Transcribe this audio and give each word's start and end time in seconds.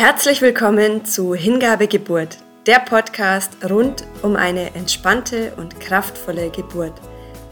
Herzlich 0.00 0.40
willkommen 0.40 1.04
zu 1.04 1.34
Hingabe 1.34 1.86
Geburt, 1.86 2.38
der 2.66 2.78
Podcast 2.78 3.52
rund 3.68 4.02
um 4.22 4.34
eine 4.34 4.74
entspannte 4.74 5.52
und 5.58 5.78
kraftvolle 5.78 6.48
Geburt. 6.48 6.94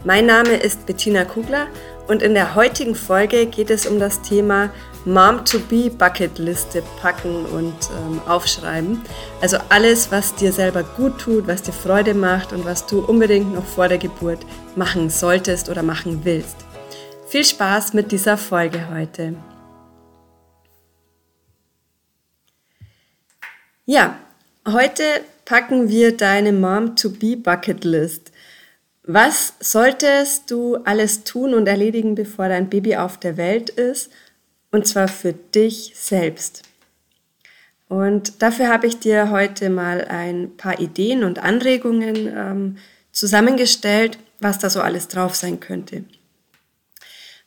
Mein 0.03 0.25
Name 0.25 0.55
ist 0.55 0.87
Bettina 0.87 1.25
Kugler 1.25 1.67
und 2.07 2.23
in 2.23 2.33
der 2.33 2.55
heutigen 2.55 2.95
Folge 2.95 3.45
geht 3.45 3.69
es 3.69 3.85
um 3.85 3.99
das 3.99 4.23
Thema 4.23 4.71
Mom-to-Be 5.05 5.91
Bucketliste 5.91 6.81
packen 6.99 7.45
und 7.45 7.75
ähm, 7.95 8.19
aufschreiben. 8.27 8.99
Also 9.41 9.57
alles, 9.69 10.11
was 10.11 10.33
dir 10.33 10.51
selber 10.51 10.81
gut 10.81 11.19
tut, 11.19 11.45
was 11.45 11.61
dir 11.61 11.71
Freude 11.71 12.15
macht 12.15 12.51
und 12.51 12.65
was 12.65 12.87
du 12.87 13.01
unbedingt 13.01 13.53
noch 13.53 13.65
vor 13.65 13.89
der 13.89 13.99
Geburt 13.99 14.43
machen 14.75 15.11
solltest 15.11 15.69
oder 15.69 15.83
machen 15.83 16.21
willst. 16.23 16.57
Viel 17.27 17.45
Spaß 17.45 17.93
mit 17.93 18.11
dieser 18.11 18.37
Folge 18.37 18.87
heute. 18.91 19.35
Ja, 23.91 24.19
heute 24.67 25.01
packen 25.45 25.89
wir 25.89 26.15
deine 26.15 26.53
Mom-to-Be-Bucket-List. 26.53 28.31
Was 29.01 29.55
solltest 29.59 30.51
du 30.51 30.75
alles 30.83 31.23
tun 31.23 31.55
und 31.55 31.67
erledigen, 31.67 32.13
bevor 32.13 32.49
dein 32.49 32.69
Baby 32.69 32.97
auf 32.97 33.17
der 33.17 33.35
Welt 33.35 33.71
ist? 33.71 34.11
Und 34.69 34.85
zwar 34.85 35.07
für 35.07 35.33
dich 35.33 35.93
selbst. 35.95 36.61
Und 37.87 38.43
dafür 38.43 38.67
habe 38.67 38.85
ich 38.85 38.99
dir 38.99 39.31
heute 39.31 39.71
mal 39.71 40.05
ein 40.05 40.55
paar 40.55 40.79
Ideen 40.79 41.23
und 41.23 41.39
Anregungen 41.39 42.27
ähm, 42.27 42.77
zusammengestellt, 43.11 44.19
was 44.39 44.59
da 44.59 44.69
so 44.69 44.81
alles 44.81 45.07
drauf 45.07 45.33
sein 45.33 45.59
könnte. 45.59 46.03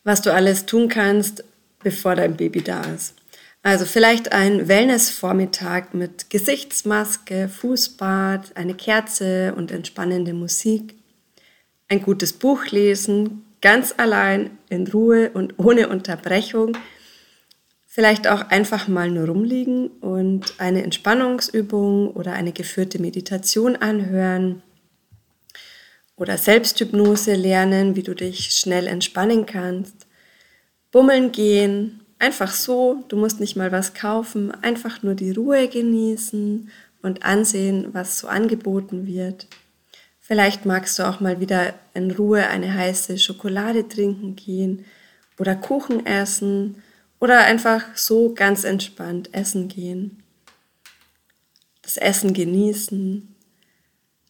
Was 0.03 0.23
du 0.23 0.33
alles 0.33 0.67
tun 0.67 0.89
kannst, 0.89 1.45
bevor 1.85 2.17
dein 2.17 2.37
Baby 2.37 2.63
da 2.63 2.83
ist. 2.83 3.22
Also 3.65 3.85
vielleicht 3.85 4.33
ein 4.33 4.67
Wellness-Vormittag 4.67 5.95
mit 5.95 6.31
Gesichtsmaske, 6.31 7.49
Fußbad, 7.49 8.57
eine 8.57 8.75
Kerze 8.75 9.55
und 9.57 9.71
entspannende 9.71 10.33
Musik. 10.33 10.97
Ein 11.89 12.03
gutes 12.03 12.33
Buch 12.33 12.67
lesen, 12.67 13.45
ganz 13.61 13.95
allein, 13.97 14.59
in 14.69 14.89
Ruhe 14.89 15.31
und 15.31 15.61
ohne 15.61 15.89
Unterbrechung. 15.89 16.77
Vielleicht 17.87 18.27
auch 18.27 18.49
einfach 18.49 18.89
mal 18.89 19.09
nur 19.11 19.29
rumliegen 19.29 19.89
und 20.01 20.59
eine 20.59 20.83
Entspannungsübung 20.83 22.11
oder 22.11 22.33
eine 22.33 22.53
geführte 22.53 23.01
Meditation 23.01 23.77
anhören. 23.77 24.63
Oder 26.17 26.37
Selbsthypnose 26.37 27.35
lernen, 27.35 27.95
wie 27.95 28.03
du 28.03 28.15
dich 28.15 28.51
schnell 28.51 28.89
entspannen 28.89 29.47
kannst. 29.47 30.07
Bummeln 30.91 31.31
gehen, 31.31 32.02
Einfach 32.23 32.53
so, 32.53 33.03
du 33.09 33.17
musst 33.17 33.41
nicht 33.41 33.57
mal 33.57 33.73
was 33.73 33.95
kaufen, 33.95 34.53
einfach 34.63 35.03
nur 35.03 35.17
die 35.17 35.33
Ruhe 35.33 35.67
genießen 35.67 36.71
und 37.03 37.25
ansehen, 37.25 37.89
was 37.95 38.21
so 38.21 38.29
angeboten 38.29 39.09
wird. 39.09 39.49
Vielleicht 40.21 40.65
magst 40.65 40.97
du 41.01 41.03
auch 41.03 41.19
mal 41.19 41.41
wieder 41.41 41.75
in 41.95 42.13
Ruhe 42.13 42.47
eine 42.47 42.73
heiße 42.73 43.19
Schokolade 43.19 43.89
trinken 43.89 44.37
gehen 44.37 44.85
oder 45.37 45.57
Kuchen 45.57 46.07
essen 46.07 46.81
oder 47.19 47.41
einfach 47.41 47.83
so 47.97 48.33
ganz 48.33 48.63
entspannt 48.63 49.31
essen 49.35 49.67
gehen. 49.67 50.23
Das 51.83 51.97
Essen 51.97 52.35
genießen, 52.35 53.35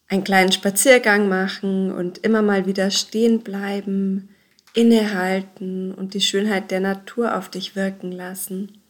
einen 0.07 0.23
kleinen 0.23 0.51
Spaziergang 0.51 1.29
machen 1.29 1.91
und 1.91 2.17
immer 2.25 2.41
mal 2.41 2.65
wieder 2.65 2.89
stehen 2.89 3.41
bleiben, 3.41 4.32
innehalten 4.73 5.93
und 5.93 6.13
die 6.13 6.21
Schönheit 6.21 6.71
der 6.71 6.79
Natur 6.79 7.37
auf 7.37 7.49
dich 7.49 7.75
wirken 7.75 8.11
lassen. 8.11 8.81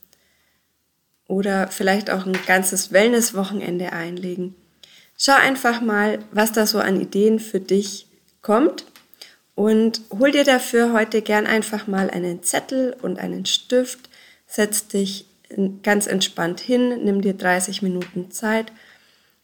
Oder 1.28 1.68
vielleicht 1.68 2.10
auch 2.10 2.26
ein 2.26 2.38
ganzes 2.46 2.92
Wellness-Wochenende 2.92 3.94
einlegen. 3.94 4.56
Schau 5.18 5.34
einfach 5.34 5.82
mal, 5.82 6.20
was 6.32 6.52
da 6.52 6.66
so 6.66 6.80
an 6.80 7.00
Ideen 7.00 7.40
für 7.40 7.60
dich 7.60 8.08
kommt 8.42 8.86
und 9.56 10.02
hol 10.12 10.32
dir 10.32 10.44
dafür 10.44 10.94
heute 10.94 11.22
gern 11.22 11.46
einfach 11.46 11.88
mal 11.88 12.10
einen 12.10 12.44
Zettel 12.44 12.96
und 13.02 13.20
einen 13.20 13.46
Stift, 13.46 14.10
setz 14.48 14.88
dich 14.88 15.26
ganz 15.84 16.08
entspannt 16.08 16.60
hin, 16.60 17.04
nimm 17.04 17.22
dir 17.22 17.34
30 17.34 17.82
Minuten 17.82 18.32
Zeit 18.32 18.72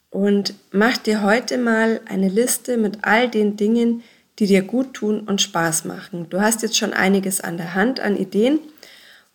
und 0.09 0.55
mach 0.71 0.97
dir 0.97 1.21
heute 1.21 1.57
mal 1.57 2.01
eine 2.07 2.29
Liste 2.29 2.77
mit 2.77 2.99
all 3.03 3.29
den 3.29 3.57
Dingen, 3.57 4.03
die 4.39 4.47
dir 4.47 4.61
gut 4.61 4.93
tun 4.93 5.21
und 5.21 5.41
Spaß 5.41 5.85
machen. 5.85 6.27
Du 6.29 6.39
hast 6.39 6.61
jetzt 6.61 6.77
schon 6.77 6.93
einiges 6.93 7.41
an 7.41 7.57
der 7.57 7.75
Hand 7.75 7.99
an 7.99 8.15
Ideen 8.15 8.59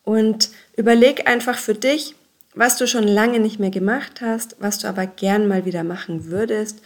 und 0.02 0.48
überleg 0.76 1.28
einfach 1.28 1.58
für 1.58 1.74
dich, 1.74 2.14
was 2.54 2.78
du 2.78 2.86
schon 2.86 3.04
lange 3.04 3.38
nicht 3.38 3.58
mehr 3.58 3.70
gemacht 3.70 4.20
hast, 4.22 4.56
was 4.60 4.78
du 4.78 4.88
aber 4.88 5.06
gern 5.06 5.46
mal 5.46 5.66
wieder 5.66 5.84
machen 5.84 6.26
würdest. 6.30 6.80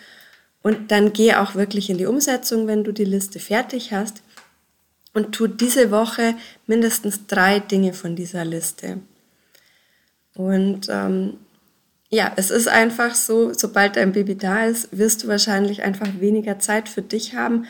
Und 0.63 0.91
dann 0.91 1.13
geh 1.13 1.35
auch 1.35 1.55
wirklich 1.55 1.91
in 1.91 1.99
die 1.99 2.07
Umsetzung, 2.07 2.67
wenn 2.67 2.83
du 2.83 2.93
die 2.93 3.05
Liste 3.05 3.39
fertig 3.39 3.93
hast. 3.93 4.23
Und 5.15 5.33
tu 5.33 5.47
diese 5.47 5.91
Woche 5.91 6.35
mindestens 6.67 7.27
drei 7.27 7.61
Dinge 7.61 7.93
von 7.93 8.17
dieser 8.17 8.45
Liste. 8.45 8.99
Und 10.35 10.89
ähm, 10.89 11.35
ja, 12.09 12.33
es 12.37 12.51
ist 12.51 12.69
einfach 12.69 13.15
so, 13.15 13.53
sobald 13.53 13.97
dein 13.97 14.13
Baby 14.13 14.37
da 14.37 14.65
ist, 14.65 14.97
wirst 14.97 15.23
du 15.23 15.29
wahrscheinlich 15.29 15.83
einfach 15.83 16.09
weniger 16.19 16.59
Zeit 16.59 16.89
für 16.89 17.03
dich 17.03 17.35
haben 17.35 17.67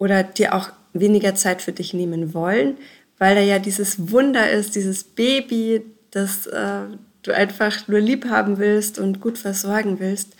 oder 0.00 0.24
dir 0.24 0.54
auch 0.54 0.70
weniger 0.92 1.36
Zeit 1.36 1.62
für 1.62 1.72
dich 1.72 1.94
nehmen 1.94 2.34
wollen, 2.34 2.78
weil 3.18 3.36
da 3.36 3.42
ja 3.42 3.60
dieses 3.60 4.10
Wunder 4.10 4.50
ist, 4.50 4.74
dieses 4.74 5.04
Baby, 5.04 5.82
das 6.10 6.46
äh, 6.46 6.86
du 7.22 7.32
einfach 7.32 7.86
nur 7.86 8.00
lieb 8.00 8.24
haben 8.24 8.58
willst 8.58 8.98
und 8.98 9.20
gut 9.20 9.38
versorgen 9.38 10.00
willst. 10.00 10.34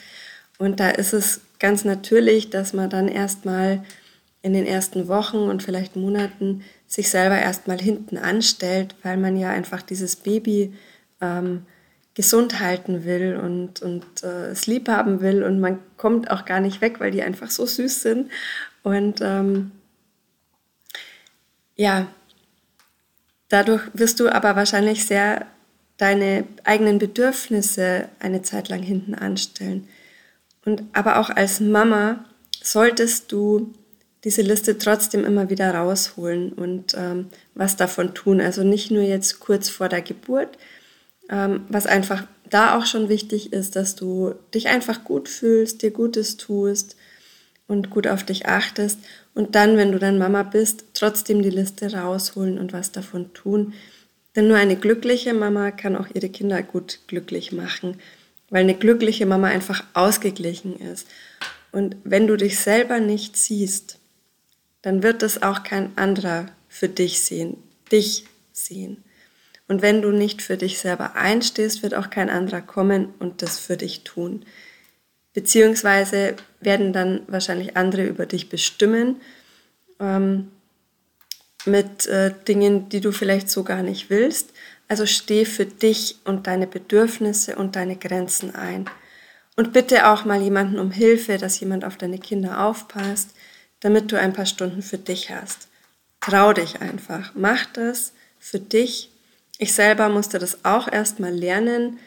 Und 0.58 0.80
da 0.80 0.88
ist 0.88 1.12
es 1.12 1.42
ganz 1.58 1.84
natürlich, 1.84 2.50
dass 2.50 2.72
man 2.72 2.90
dann 2.90 3.06
erstmal 3.06 3.84
in 4.42 4.54
den 4.54 4.66
ersten 4.66 5.08
Wochen 5.08 5.36
und 5.36 5.62
vielleicht 5.62 5.94
Monaten 5.94 6.62
sich 6.86 7.10
selber 7.10 7.38
erstmal 7.38 7.78
hinten 7.78 8.16
anstellt, 8.16 8.94
weil 9.02 9.18
man 9.18 9.36
ja 9.36 9.50
einfach 9.50 9.82
dieses 9.82 10.16
Baby 10.16 10.72
ähm, 11.20 11.66
gesund 12.14 12.60
halten 12.60 13.04
will 13.04 13.36
und, 13.36 13.82
und 13.82 14.04
äh, 14.22 14.48
es 14.48 14.66
lieb 14.66 14.88
haben 14.88 15.20
will 15.20 15.44
und 15.44 15.60
man 15.60 15.78
kommt 15.98 16.30
auch 16.30 16.46
gar 16.46 16.60
nicht 16.60 16.80
weg, 16.80 16.98
weil 16.98 17.10
die 17.10 17.22
einfach 17.22 17.50
so 17.50 17.66
süß 17.66 18.02
sind. 18.02 18.30
Und 18.82 19.20
ähm, 19.22 19.72
ja, 21.76 22.08
dadurch 23.48 23.82
wirst 23.94 24.20
du 24.20 24.28
aber 24.28 24.56
wahrscheinlich 24.56 25.06
sehr 25.06 25.46
deine 25.96 26.44
eigenen 26.64 26.98
Bedürfnisse 26.98 28.08
eine 28.20 28.42
Zeit 28.42 28.68
lang 28.68 28.82
hinten 28.82 29.14
anstellen. 29.14 29.86
Und 30.64 30.84
aber 30.92 31.18
auch 31.18 31.30
als 31.30 31.60
Mama 31.60 32.24
solltest 32.62 33.32
du 33.32 33.72
diese 34.24 34.42
Liste 34.42 34.78
trotzdem 34.78 35.24
immer 35.24 35.48
wieder 35.48 35.74
rausholen 35.74 36.52
und 36.52 36.94
ähm, 36.96 37.28
was 37.54 37.76
davon 37.76 38.14
tun. 38.14 38.40
Also 38.40 38.62
nicht 38.62 38.90
nur 38.90 39.02
jetzt 39.02 39.40
kurz 39.40 39.68
vor 39.68 39.88
der 39.88 40.02
Geburt, 40.02 40.58
ähm, 41.30 41.64
was 41.68 41.86
einfach 41.86 42.24
da 42.48 42.76
auch 42.76 42.84
schon 42.84 43.08
wichtig 43.08 43.52
ist, 43.52 43.76
dass 43.76 43.94
du 43.94 44.34
dich 44.54 44.68
einfach 44.68 45.04
gut 45.04 45.28
fühlst, 45.28 45.82
dir 45.82 45.90
Gutes 45.90 46.36
tust, 46.36 46.96
und 47.70 47.88
gut 47.88 48.08
auf 48.08 48.24
dich 48.24 48.46
achtest 48.46 48.98
und 49.32 49.54
dann, 49.54 49.76
wenn 49.76 49.92
du 49.92 50.00
dann 50.00 50.18
Mama 50.18 50.42
bist, 50.42 50.86
trotzdem 50.92 51.40
die 51.40 51.50
Liste 51.50 51.92
rausholen 51.92 52.58
und 52.58 52.72
was 52.72 52.90
davon 52.90 53.32
tun. 53.32 53.74
Denn 54.34 54.48
nur 54.48 54.56
eine 54.56 54.76
glückliche 54.76 55.34
Mama 55.34 55.70
kann 55.70 55.96
auch 55.96 56.08
ihre 56.12 56.28
Kinder 56.28 56.62
gut 56.62 56.98
glücklich 57.06 57.52
machen, 57.52 57.96
weil 58.48 58.62
eine 58.62 58.74
glückliche 58.74 59.24
Mama 59.24 59.46
einfach 59.46 59.84
ausgeglichen 59.94 60.80
ist. 60.80 61.06
Und 61.70 61.96
wenn 62.02 62.26
du 62.26 62.36
dich 62.36 62.58
selber 62.58 62.98
nicht 62.98 63.36
siehst, 63.36 63.98
dann 64.82 65.04
wird 65.04 65.22
es 65.22 65.42
auch 65.42 65.62
kein 65.62 65.96
anderer 65.96 66.46
für 66.68 66.88
dich 66.88 67.22
sehen, 67.22 67.56
dich 67.92 68.24
sehen. 68.52 69.04
Und 69.68 69.80
wenn 69.80 70.02
du 70.02 70.10
nicht 70.10 70.42
für 70.42 70.56
dich 70.56 70.80
selber 70.80 71.14
einstehst, 71.14 71.84
wird 71.84 71.94
auch 71.94 72.10
kein 72.10 72.30
anderer 72.30 72.62
kommen 72.62 73.14
und 73.20 73.42
das 73.42 73.60
für 73.60 73.76
dich 73.76 74.02
tun. 74.02 74.44
Beziehungsweise 75.32 76.36
werden 76.60 76.92
dann 76.92 77.22
wahrscheinlich 77.28 77.76
andere 77.76 78.04
über 78.04 78.26
dich 78.26 78.48
bestimmen 78.48 79.20
ähm, 80.00 80.50
mit 81.64 82.06
äh, 82.06 82.32
Dingen, 82.48 82.88
die 82.88 83.00
du 83.00 83.12
vielleicht 83.12 83.48
so 83.50 83.62
gar 83.62 83.82
nicht 83.82 84.10
willst. 84.10 84.50
Also 84.88 85.06
steh 85.06 85.44
für 85.44 85.66
dich 85.66 86.16
und 86.24 86.46
deine 86.46 86.66
Bedürfnisse 86.66 87.56
und 87.56 87.76
deine 87.76 87.96
Grenzen 87.96 88.54
ein. 88.54 88.86
Und 89.56 89.72
bitte 89.72 90.08
auch 90.08 90.24
mal 90.24 90.40
jemanden 90.40 90.78
um 90.78 90.90
Hilfe, 90.90 91.38
dass 91.38 91.60
jemand 91.60 91.84
auf 91.84 91.96
deine 91.96 92.18
Kinder 92.18 92.64
aufpasst, 92.64 93.30
damit 93.80 94.10
du 94.10 94.18
ein 94.18 94.32
paar 94.32 94.46
Stunden 94.46 94.82
für 94.82 94.98
dich 94.98 95.30
hast. 95.30 95.68
Trau 96.20 96.52
dich 96.52 96.80
einfach. 96.80 97.32
Mach 97.34 97.66
das 97.66 98.12
für 98.38 98.58
dich. 98.58 99.10
Ich 99.58 99.74
selber 99.74 100.08
musste 100.08 100.38
das 100.38 100.64
auch 100.64 100.90
erst 100.90 101.20
mal 101.20 101.32
lernen, 101.32 101.98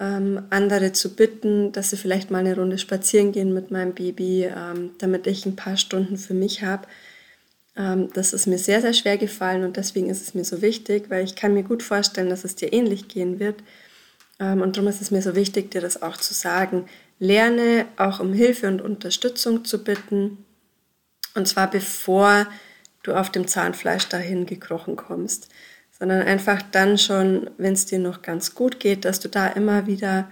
ähm, 0.00 0.42
andere 0.50 0.92
zu 0.92 1.14
bitten, 1.14 1.72
dass 1.72 1.90
sie 1.90 1.96
vielleicht 1.96 2.30
mal 2.30 2.38
eine 2.38 2.54
Runde 2.54 2.78
spazieren 2.78 3.32
gehen 3.32 3.52
mit 3.52 3.70
meinem 3.70 3.94
Baby, 3.94 4.44
ähm, 4.44 4.90
damit 4.98 5.26
ich 5.26 5.44
ein 5.44 5.56
paar 5.56 5.76
Stunden 5.76 6.16
für 6.16 6.34
mich 6.34 6.62
habe. 6.62 6.86
Ähm, 7.76 8.08
das 8.12 8.32
ist 8.32 8.46
mir 8.46 8.58
sehr, 8.58 8.80
sehr 8.80 8.92
schwer 8.92 9.18
gefallen 9.18 9.64
und 9.64 9.76
deswegen 9.76 10.08
ist 10.08 10.22
es 10.22 10.34
mir 10.34 10.44
so 10.44 10.62
wichtig, 10.62 11.10
weil 11.10 11.24
ich 11.24 11.34
kann 11.34 11.54
mir 11.54 11.64
gut 11.64 11.82
vorstellen, 11.82 12.30
dass 12.30 12.44
es 12.44 12.54
dir 12.54 12.72
ähnlich 12.72 13.08
gehen 13.08 13.40
wird. 13.40 13.56
Ähm, 14.38 14.62
und 14.62 14.76
darum 14.76 14.88
ist 14.88 15.02
es 15.02 15.10
mir 15.10 15.22
so 15.22 15.34
wichtig, 15.34 15.70
dir 15.70 15.80
das 15.80 16.00
auch 16.00 16.16
zu 16.16 16.34
sagen. 16.34 16.86
Lerne 17.18 17.86
auch 17.96 18.20
um 18.20 18.32
Hilfe 18.32 18.68
und 18.68 18.80
Unterstützung 18.80 19.64
zu 19.64 19.82
bitten. 19.82 20.44
Und 21.34 21.48
zwar 21.48 21.70
bevor 21.70 22.46
du 23.02 23.14
auf 23.14 23.30
dem 23.30 23.48
Zahnfleisch 23.48 24.08
dahin 24.08 24.46
gekrochen 24.46 24.96
kommst, 24.96 25.48
sondern 25.98 26.22
einfach 26.22 26.62
dann 26.72 26.98
schon, 26.98 27.50
wenn 27.58 27.72
es 27.72 27.86
dir 27.86 27.98
noch 27.98 28.22
ganz 28.22 28.54
gut 28.54 28.80
geht, 28.80 29.04
dass 29.04 29.20
du 29.20 29.28
da 29.28 29.48
immer 29.48 29.86
wieder 29.86 30.28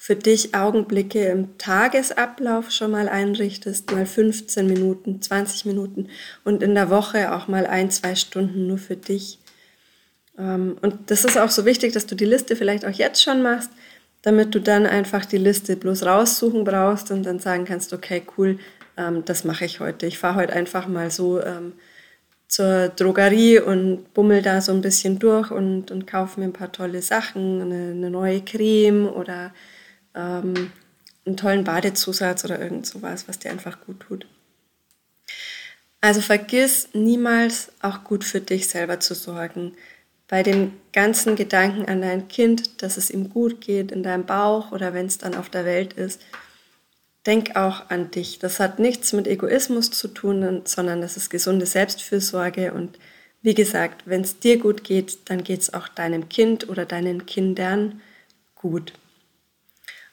für 0.00 0.14
dich 0.14 0.54
Augenblicke 0.54 1.24
im 1.24 1.58
Tagesablauf 1.58 2.70
schon 2.70 2.92
mal 2.92 3.08
einrichtest, 3.08 3.90
mal 3.90 4.06
15 4.06 4.66
Minuten, 4.66 5.20
20 5.20 5.64
Minuten 5.64 6.08
und 6.44 6.62
in 6.62 6.76
der 6.76 6.88
Woche 6.88 7.34
auch 7.34 7.48
mal 7.48 7.66
ein, 7.66 7.90
zwei 7.90 8.14
Stunden 8.14 8.68
nur 8.68 8.78
für 8.78 8.94
dich. 8.94 9.40
Ähm, 10.38 10.76
und 10.82 11.10
das 11.10 11.24
ist 11.24 11.36
auch 11.36 11.50
so 11.50 11.64
wichtig, 11.64 11.92
dass 11.94 12.06
du 12.06 12.14
die 12.14 12.24
Liste 12.24 12.54
vielleicht 12.54 12.86
auch 12.86 12.92
jetzt 12.92 13.20
schon 13.20 13.42
machst, 13.42 13.70
damit 14.22 14.54
du 14.54 14.60
dann 14.60 14.86
einfach 14.86 15.24
die 15.24 15.36
Liste 15.36 15.76
bloß 15.76 16.04
raussuchen 16.06 16.62
brauchst 16.62 17.10
und 17.10 17.24
dann 17.24 17.40
sagen 17.40 17.64
kannst, 17.64 17.92
okay, 17.92 18.22
cool, 18.36 18.60
ähm, 18.96 19.24
das 19.24 19.42
mache 19.42 19.64
ich 19.64 19.80
heute. 19.80 20.06
Ich 20.06 20.18
fahre 20.18 20.36
heute 20.36 20.52
einfach 20.52 20.86
mal 20.86 21.10
so 21.10 21.42
ähm, 21.42 21.72
zur 22.48 22.88
Drogerie 22.88 23.60
und 23.60 24.14
bummel 24.14 24.42
da 24.42 24.60
so 24.60 24.72
ein 24.72 24.80
bisschen 24.80 25.18
durch 25.18 25.50
und, 25.50 25.90
und 25.90 26.06
kaufe 26.06 26.40
mir 26.40 26.46
ein 26.46 26.54
paar 26.54 26.72
tolle 26.72 27.02
Sachen, 27.02 27.60
eine, 27.60 27.90
eine 27.90 28.10
neue 28.10 28.40
Creme 28.40 29.06
oder 29.06 29.52
ähm, 30.14 30.72
einen 31.26 31.36
tollen 31.36 31.64
Badezusatz 31.64 32.44
oder 32.44 32.58
irgend 32.58 32.86
sowas, 32.86 33.28
was 33.28 33.38
dir 33.38 33.50
einfach 33.50 33.80
gut 33.82 34.00
tut. 34.00 34.26
Also 36.00 36.20
vergiss 36.20 36.88
niemals 36.94 37.70
auch 37.82 38.04
gut 38.04 38.24
für 38.24 38.40
dich 38.40 38.68
selber 38.68 38.98
zu 39.00 39.14
sorgen. 39.14 39.72
Bei 40.26 40.42
den 40.42 40.72
ganzen 40.92 41.36
Gedanken 41.36 41.86
an 41.86 42.00
dein 42.00 42.28
Kind, 42.28 42.82
dass 42.82 42.96
es 42.96 43.10
ihm 43.10 43.30
gut 43.30 43.60
geht 43.60 43.92
in 43.92 44.02
deinem 44.02 44.24
Bauch 44.24 44.72
oder 44.72 44.94
wenn 44.94 45.06
es 45.06 45.18
dann 45.18 45.34
auf 45.34 45.50
der 45.50 45.64
Welt 45.64 45.94
ist, 45.94 46.20
denk 47.28 47.56
auch 47.56 47.90
an 47.90 48.10
dich. 48.10 48.38
Das 48.38 48.58
hat 48.58 48.78
nichts 48.78 49.12
mit 49.12 49.26
Egoismus 49.28 49.90
zu 49.90 50.08
tun, 50.08 50.62
sondern 50.64 51.02
das 51.02 51.18
ist 51.18 51.28
gesunde 51.28 51.66
Selbstfürsorge. 51.66 52.72
Und 52.72 52.98
wie 53.42 53.54
gesagt, 53.54 54.02
wenn 54.06 54.22
es 54.22 54.38
dir 54.38 54.58
gut 54.58 54.82
geht, 54.82 55.18
dann 55.26 55.44
geht 55.44 55.60
es 55.60 55.74
auch 55.74 55.88
deinem 55.88 56.30
Kind 56.30 56.70
oder 56.70 56.86
deinen 56.86 57.26
Kindern 57.26 58.00
gut. 58.54 58.94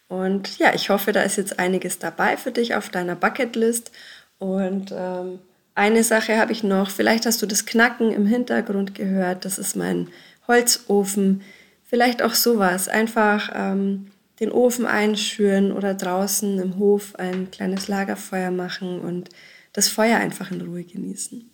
Und 0.10 0.60
ja, 0.60 0.76
ich 0.76 0.90
hoffe, 0.90 1.14
da 1.14 1.22
ist 1.22 1.38
jetzt 1.38 1.58
einiges 1.58 2.00
dabei 2.00 2.36
für 2.36 2.52
dich 2.52 2.76
auf 2.76 2.90
deiner 2.90 3.16
Bucketlist. 3.16 3.92
Und 4.38 4.94
ähm, 4.96 5.40
eine 5.74 6.04
Sache 6.04 6.38
habe 6.38 6.52
ich 6.52 6.64
noch. 6.64 6.90
Vielleicht 6.90 7.26
hast 7.26 7.42
du 7.42 7.46
das 7.46 7.66
Knacken 7.66 8.12
im 8.12 8.26
Hintergrund 8.26 8.94
gehört. 8.94 9.46
Das 9.46 9.58
ist 9.58 9.78
mein 9.78 10.10
Holzofen. 10.50 11.44
Vielleicht 11.86 12.22
auch 12.22 12.34
sowas. 12.34 12.90
Einfach 12.90 13.52
ähm, 13.56 14.12
den 14.40 14.52
Ofen 14.52 14.86
einschüren 14.86 15.72
oder 15.72 15.94
draußen 15.94 16.60
im 16.60 16.78
Hof 16.78 17.16
ein 17.16 17.52
kleines 17.52 17.88
Lagerfeuer 17.88 18.52
machen 18.52 19.00
und 19.00 19.30
das 19.74 19.88
Feuer 19.88 20.18
einfach 20.18 20.52
in 20.52 20.62
Ruhe 20.62 20.84
genießen. 20.84 21.50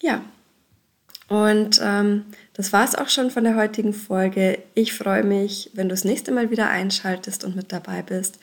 Ja, 0.00 0.22
und 1.28 1.78
ähm, 1.82 2.24
das 2.54 2.72
war 2.72 2.84
es 2.84 2.94
auch 2.94 3.08
schon 3.08 3.30
von 3.30 3.44
der 3.44 3.54
heutigen 3.54 3.92
Folge. 3.92 4.58
Ich 4.74 4.94
freue 4.94 5.22
mich, 5.22 5.70
wenn 5.74 5.88
du 5.88 5.92
das 5.92 6.04
nächste 6.04 6.32
Mal 6.32 6.50
wieder 6.50 6.68
einschaltest 6.68 7.44
und 7.44 7.54
mit 7.54 7.70
dabei 7.70 8.02
bist. 8.02 8.38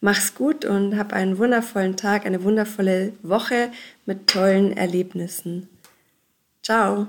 Mach's 0.00 0.34
gut 0.34 0.66
und 0.66 0.98
hab 0.98 1.14
einen 1.14 1.38
wundervollen 1.38 1.96
Tag, 1.96 2.26
eine 2.26 2.44
wundervolle 2.44 3.14
Woche 3.22 3.70
mit 4.04 4.26
tollen 4.26 4.76
Erlebnissen. 4.76 5.68
Ciao. 6.62 7.08